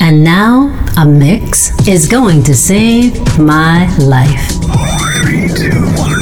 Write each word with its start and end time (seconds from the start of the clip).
And 0.00 0.22
now, 0.22 0.68
a 0.96 1.04
mix 1.04 1.70
is 1.86 2.06
going 2.06 2.42
to 2.44 2.54
save 2.54 3.38
my 3.38 3.88
life. 3.98 4.48
Three, 5.22 5.48
two, 5.48 5.72
one. 5.96 6.17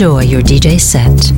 Enjoy 0.00 0.22
your 0.22 0.42
DJ 0.42 0.78
set. 0.78 1.37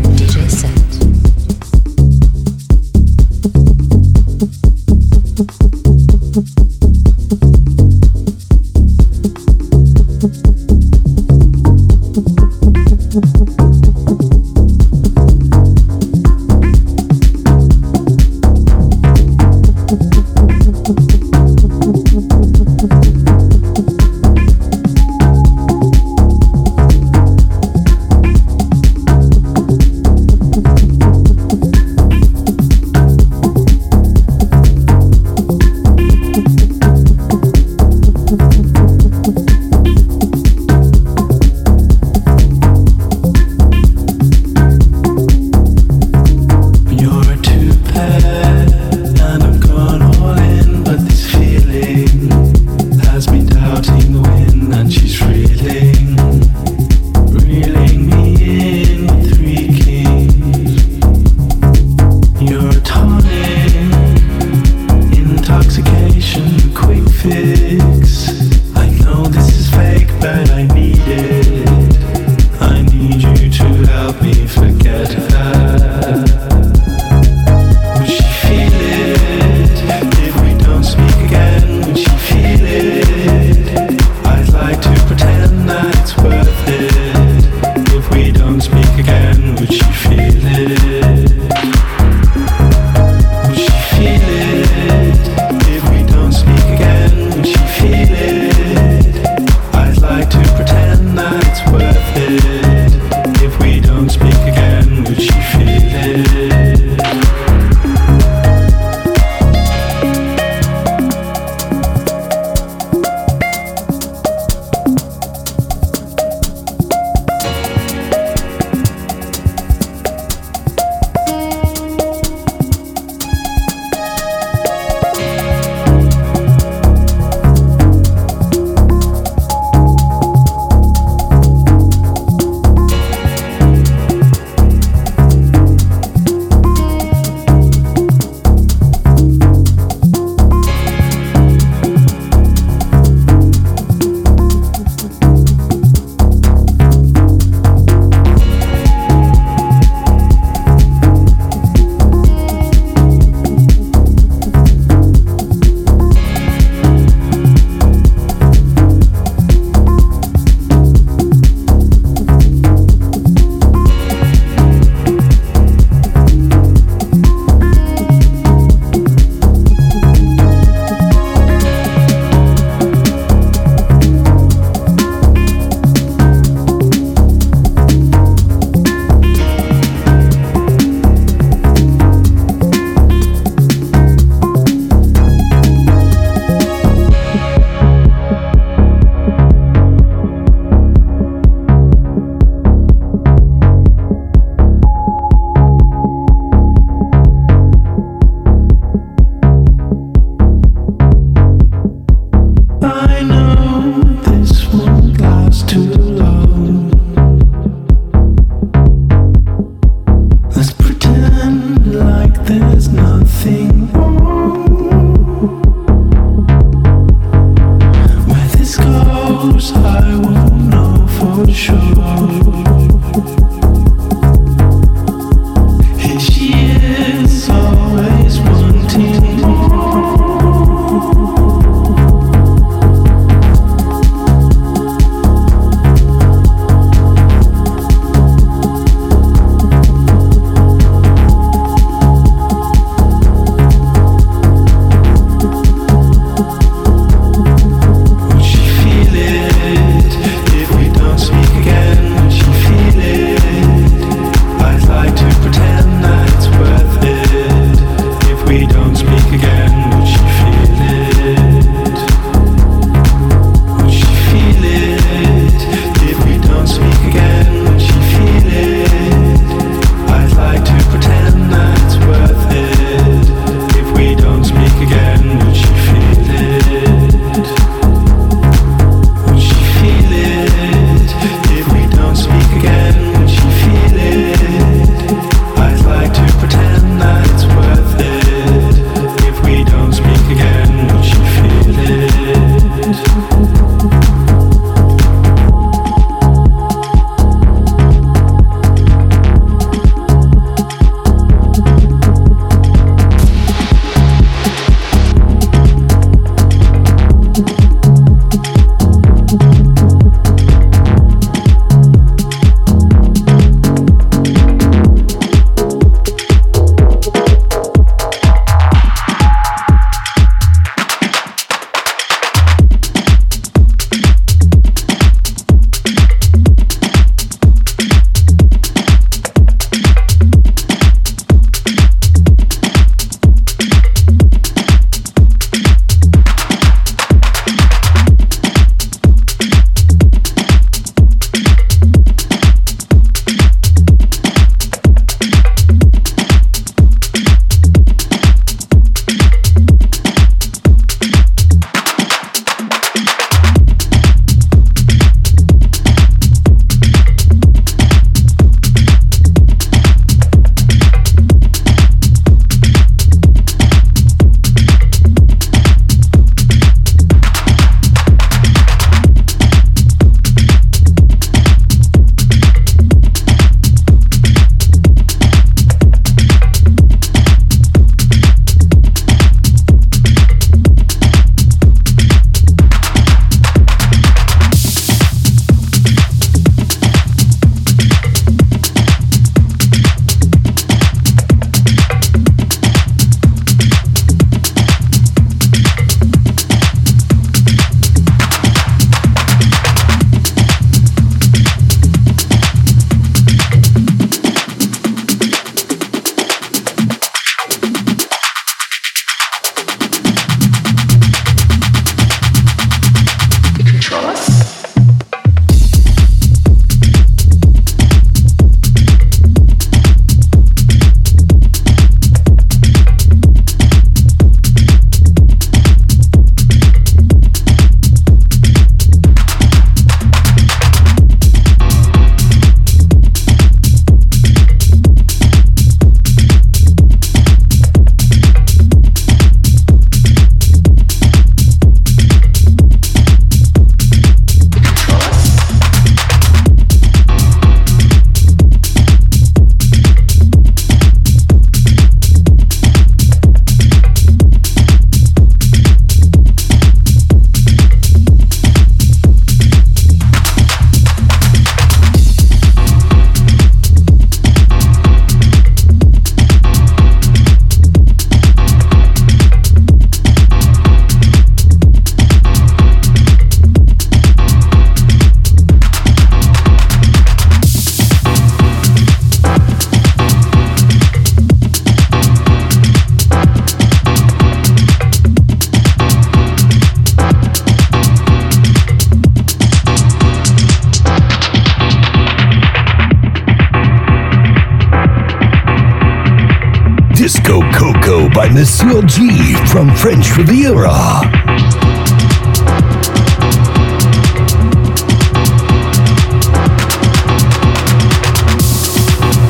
French 499.80 500.12
Riviera. 500.12 501.00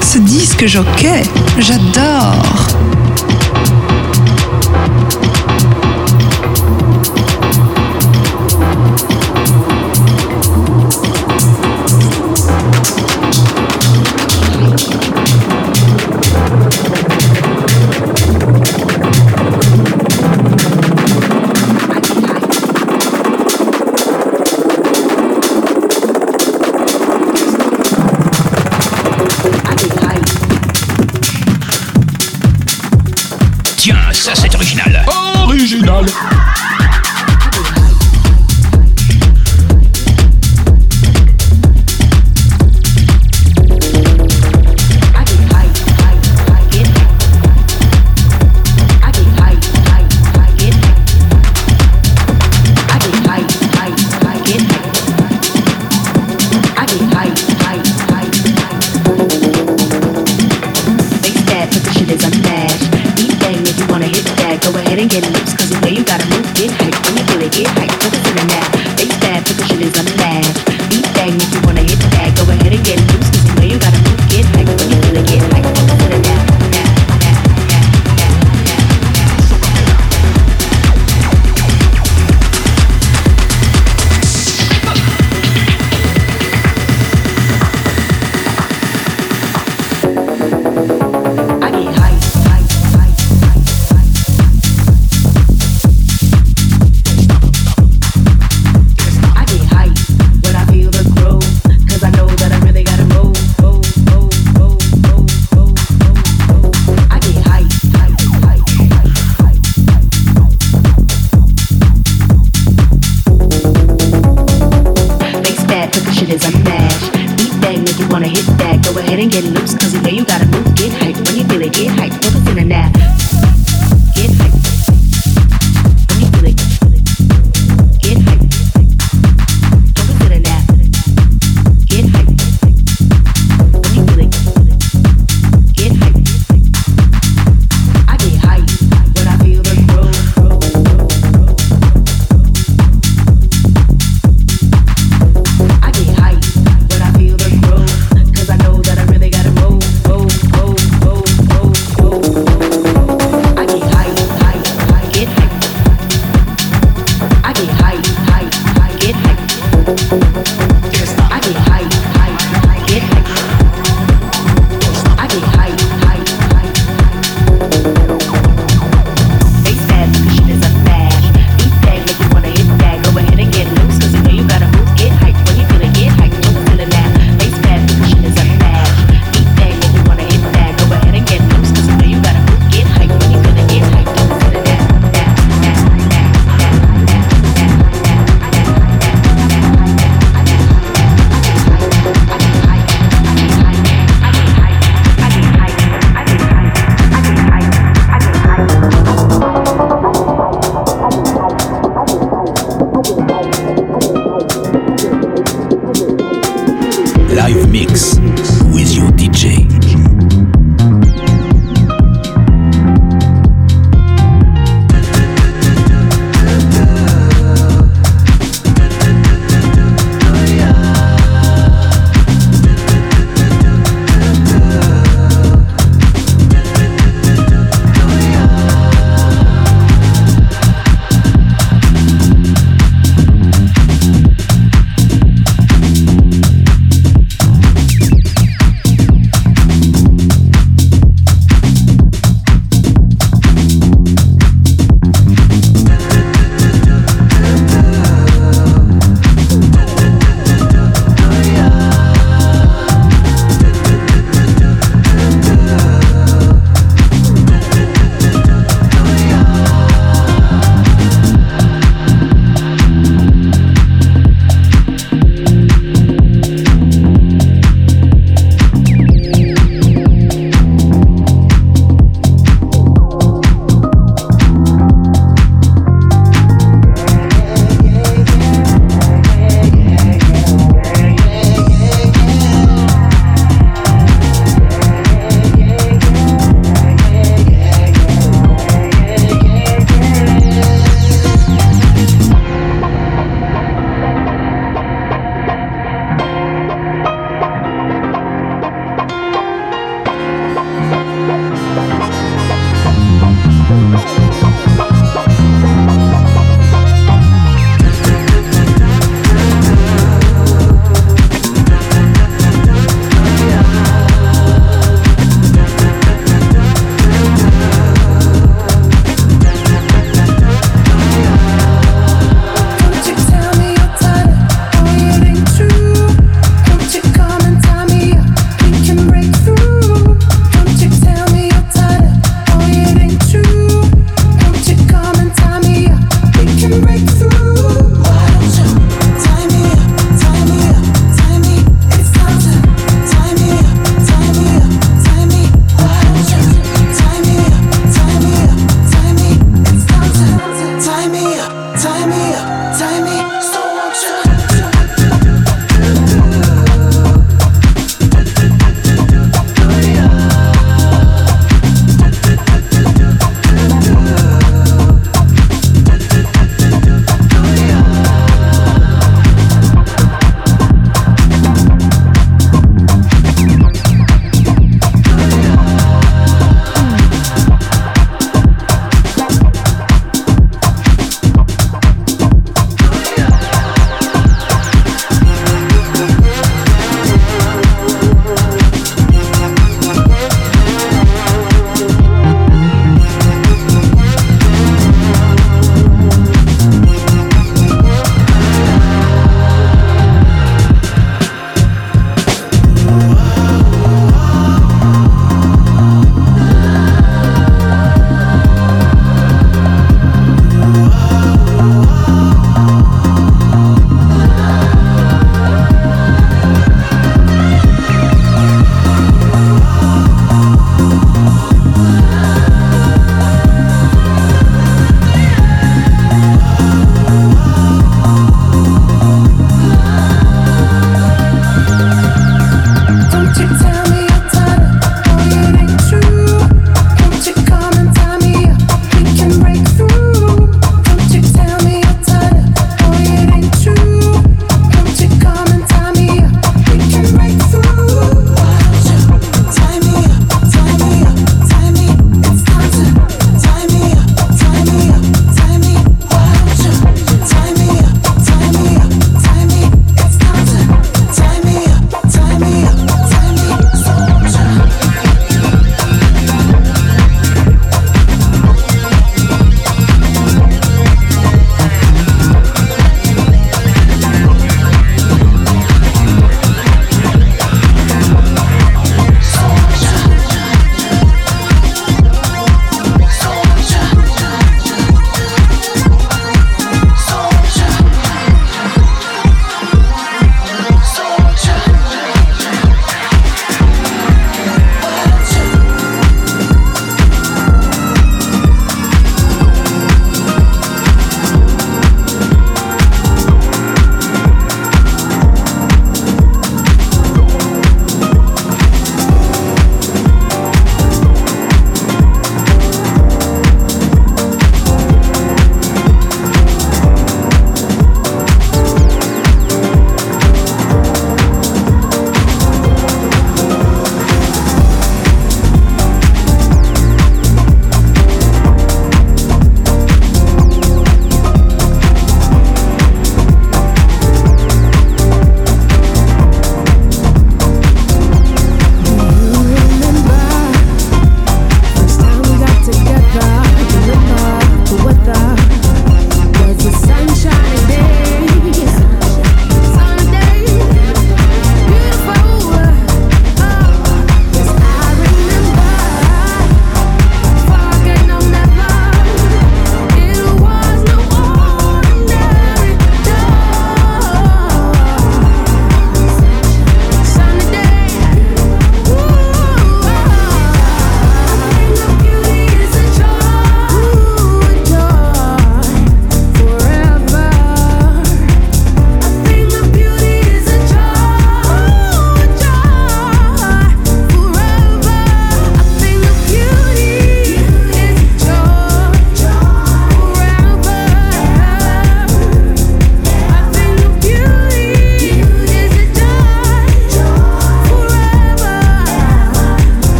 Ce 0.00 0.18
disque 0.18 0.66
jockey, 0.66 1.24
j'adore. 1.58 2.95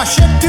Aşık 0.00 0.42